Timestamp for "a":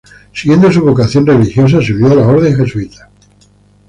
2.11-2.15